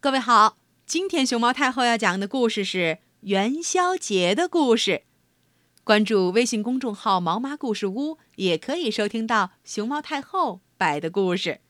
[0.00, 5.02] 各位好，今天熊猫太后要讲的故事是元宵节的故事。
[5.82, 11.60] 关注微信公众号“毛妈故事屋”，也可以收听到熊猫太后摆的故事。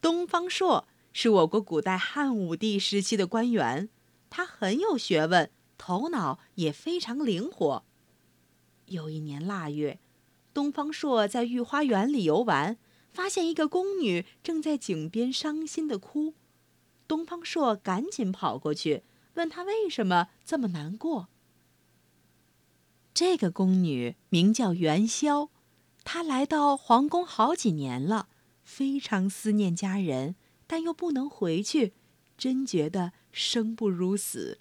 [0.00, 3.88] 东方朔是我国古代汉武帝时期的官员，
[4.30, 7.84] 他很有学问，头脑也非常灵活。
[8.86, 9.98] 有一年腊月，
[10.54, 12.78] 东方朔在御花园里游玩，
[13.12, 16.34] 发现一个宫女正在井边伤心的哭。
[17.10, 19.02] 东方朔赶紧跑过去，
[19.34, 21.26] 问他为什么这么难过。
[23.12, 25.50] 这个宫女名叫元宵，
[26.04, 28.28] 她来到皇宫好几年了，
[28.62, 30.36] 非常思念家人，
[30.68, 31.94] 但又不能回去，
[32.38, 34.60] 真觉得生不如死。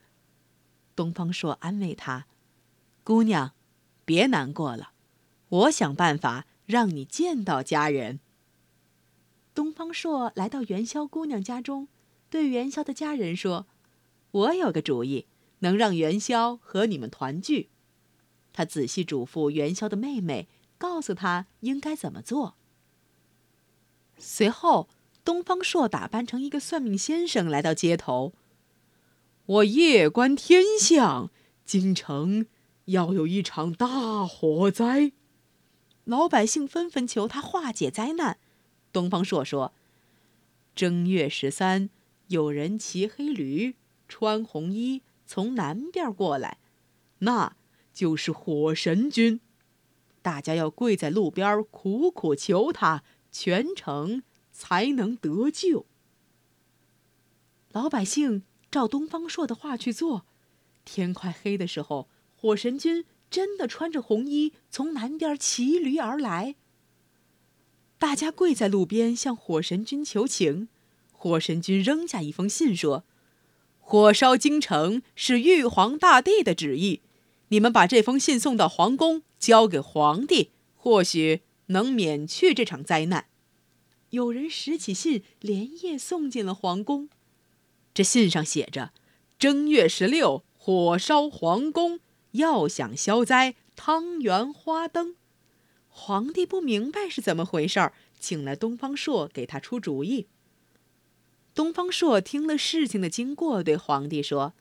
[0.96, 2.26] 东方朔安慰她
[3.06, 3.54] ：“姑娘，
[4.06, 4.94] 别难过了，
[5.50, 8.20] 我想办法让你见到家人。”
[9.54, 11.88] 东方朔来到元宵姑娘家中。
[12.30, 13.66] 对元宵的家人说
[14.32, 15.26] ：“我有个主意，
[15.60, 17.70] 能让元宵和你们团聚。”
[18.54, 22.56] 他仔细嘱咐元宵的妹妹，告诉她应该怎么做。
[24.18, 24.90] 随后，
[25.24, 28.34] 东方朔打扮成一个算命先生来到街头。
[29.46, 31.32] 我夜观天象，
[31.66, 32.46] 京城
[32.86, 35.14] 要有一场大火灾，
[36.04, 38.38] 老百姓纷纷求他化解灾难。
[38.92, 39.74] 东方朔说
[40.76, 41.90] ：“正月十三。”
[42.30, 43.76] 有人骑黑驴，
[44.08, 46.60] 穿红衣，从南边过来，
[47.20, 47.56] 那
[47.94, 49.40] 就是火神君。
[50.22, 54.22] 大家要跪在路边苦苦求他，全城
[54.52, 55.86] 才能得救。
[57.72, 60.26] 老百姓照东方朔的话去做，
[60.86, 66.56] 天快黑的时候，火神君真的穿着红衣从南边骑驴而来。
[67.98, 70.68] 大家跪在路边向火神君求情。
[71.22, 73.04] 火神君扔下一封信说
[73.82, 77.02] ：“火烧京城是玉皇大帝的旨意，
[77.50, 83.26] 你们把这封信送到皇宫，交给皇帝，或许能免去这场灾难。”
[84.12, 87.10] 有人拾起信，连夜送进了皇宫。
[87.94, 88.94] 这信上写着
[89.38, 92.00] ：“正月十六，火烧皇宫，
[92.32, 95.18] 要想消灾，汤圆花灯。”
[95.90, 100.28] 皇帝不明白是怎么回事儿，请来东方朔给他出主意。
[101.56, 104.54] 东方朔听了事情的经过，对皇帝说：“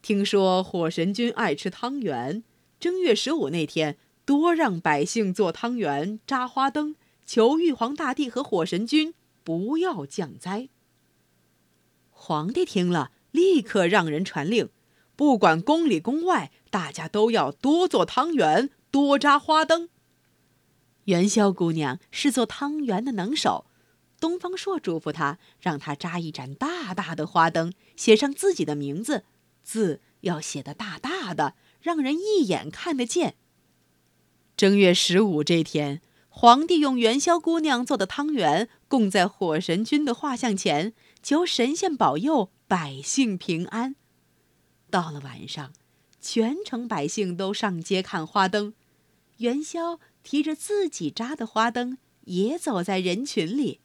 [0.00, 2.44] 听说火神君爱吃汤圆，
[2.78, 6.94] 正月十五那天多让百姓做汤圆、扎花灯，
[7.26, 10.68] 求玉皇大帝和火神君不要降灾。”
[12.12, 14.68] 皇帝听了，立刻让人传令，
[15.16, 19.88] 不管宫里宫外，大家都要多做汤圆，多扎花灯。
[21.04, 23.64] 元宵姑娘是做汤圆的能手。
[24.20, 29.24] 东方朔嘱咐他，让他扎一盏大大的花灯，写上自己的名字，
[29.64, 33.36] 字要写得大大的，让人一眼看得见。
[34.56, 40.92] 正月十五这天，皇帝用元宵姑娘做的汤圆供在火神君的画像前，
[41.22, 43.96] 求神仙保佑百姓平安。
[44.90, 45.72] 到了晚上，
[46.20, 48.74] 全城百姓都上街看花灯，
[49.38, 53.80] 元宵提着自己扎的花灯，也走在人群里。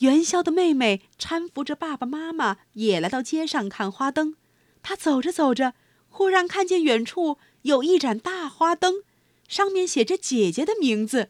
[0.00, 4.34] 元宵的妹妹搀扶着爸爸妈妈也来到街上看花灯。
[4.82, 5.74] 她走着走着，
[6.08, 9.02] 忽然看见远处有一盏大花灯，
[9.46, 11.28] 上面写着姐姐的名字。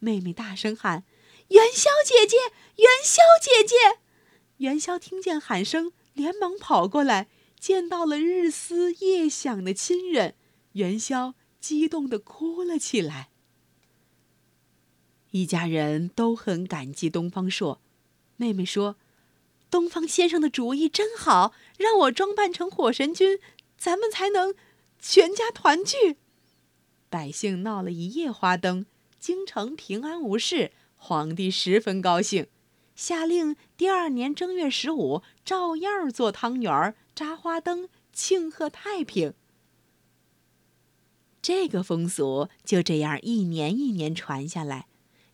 [0.00, 1.04] 妹妹大声喊
[1.50, 2.36] ：“元宵姐姐，
[2.76, 4.00] 元宵姐姐！”
[4.58, 7.28] 元宵听见喊声，连忙跑过来，
[7.60, 10.34] 见到了日思夜想的亲人，
[10.72, 13.30] 元宵激动地哭了起来。
[15.30, 17.80] 一家人都很感激东方朔。
[18.36, 18.96] 妹妹说
[19.70, 23.38] ：“东方先生的主意真好，让我装扮成火神君，
[23.76, 24.54] 咱们才能
[24.98, 26.16] 全家团聚。”
[27.08, 28.86] 百姓闹了一夜花灯，
[29.20, 32.46] 京城平安无事，皇帝十分高兴，
[32.96, 39.34] 下令第二年正月十五照样做汤圆、扎花灯，庆贺太平。
[41.42, 44.86] 这个风俗就这样一年一年传下来。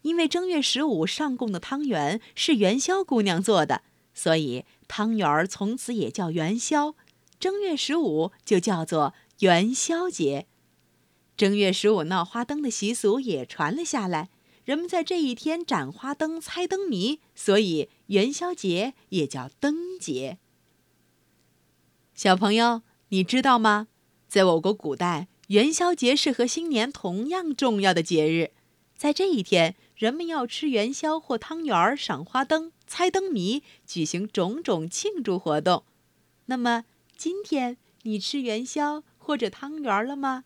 [0.02, 3.82] 因为正月十五上供的汤圆是元宵姑娘做的，
[4.14, 6.94] 所以汤圆儿从此也叫元宵。
[7.40, 10.46] 正月十五就叫做元宵节。
[11.36, 14.30] 正月十五闹花灯的习俗也传了下来，
[14.64, 20.38] 人们在这一天展花灯、猜灯谜，所以元宵节也叫灯节。
[22.14, 23.88] 小朋友，你知道吗？
[24.28, 28.52] 在我国古代，元宵节是和新年同样重要的节日，
[28.96, 29.74] 在这一天。
[29.98, 35.82] 人们要吃元宵或汤圆、赏花灯、猜灯谜，举行种种庆祝活动。
[36.46, 36.84] 那么，
[37.16, 40.44] 今天你吃元宵或者汤圆了吗？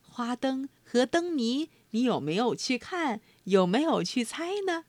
[0.00, 3.20] 花灯和灯谜，你有没有去看？
[3.44, 4.86] 有没有去猜呢？